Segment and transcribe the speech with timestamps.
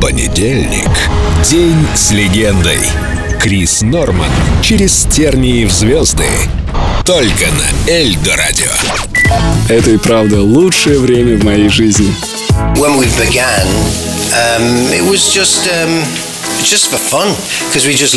[0.00, 0.90] Понедельник.
[1.48, 2.80] День с легендой.
[3.40, 4.26] Крис Норман.
[4.64, 6.26] Через тернии в звезды.
[7.04, 8.72] Только на Эльдо Радио.
[9.68, 12.12] Это и правда лучшее время в моей жизни.
[12.78, 13.68] When we began,
[14.32, 16.02] um, it was just um,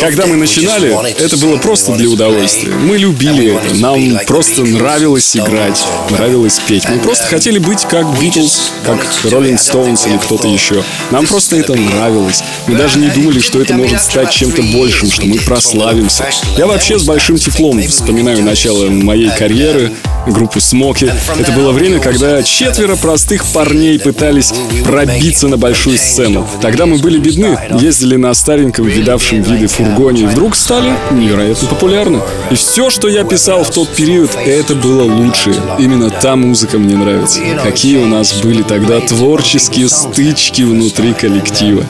[0.00, 2.72] Когда мы начинали, это было просто для удовольствия.
[2.72, 6.88] Мы любили Нам просто нравилось играть, нравилось петь.
[6.88, 10.82] Мы просто um, хотели быть как Битлз, как Роллинг Стоунс или кто-то еще.
[11.10, 12.42] Нам просто это нравилось.
[12.66, 16.28] Мы даже не думали, что это может стать чем-то большим, что мы прославимся.
[16.56, 19.92] Я вообще с большим теплом вспоминаю начало моей карьеры,
[20.26, 21.10] группу Смоки.
[21.38, 24.52] Это было время, когда четверо простых парней пытались
[24.84, 26.46] пробиться на большую сцену.
[26.60, 32.20] Тогда мы были бедны, ездили на стареньком видавшем виды фургоне и вдруг стали невероятно популярны.
[32.50, 35.56] И все, что я писал в тот период, это было лучшее.
[35.78, 37.40] Именно та музыка мне нравится.
[37.62, 41.84] Какие у нас были тогда творческие стычки внутри коллектива.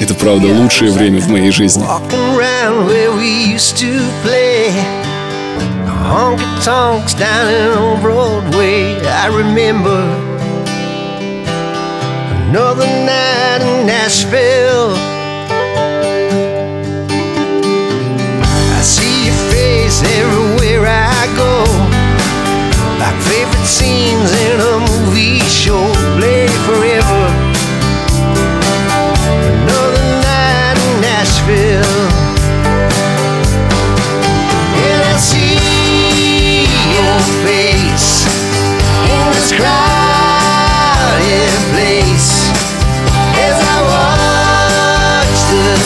[0.00, 1.82] Это правда лучшее время в моей жизни.
[1.82, 5.05] Walking around where we used to play.
[6.36, 9.00] Honky tonks down old Broadway.
[9.06, 10.02] I remember
[12.48, 15.15] another night in Nashville.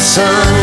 [0.00, 0.59] Sun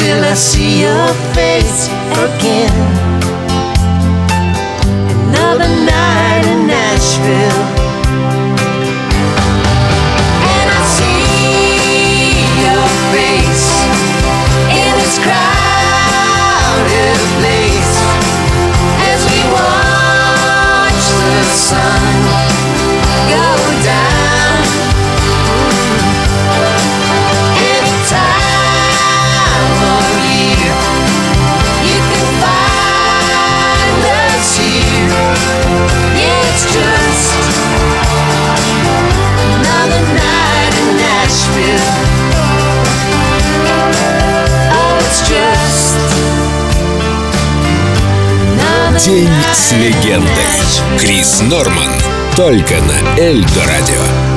[0.00, 1.88] till I see your face
[2.24, 3.09] again.
[49.04, 50.28] День с легендой.
[51.00, 51.90] Крис Норман.
[52.36, 54.29] Только на Эльдо Радио.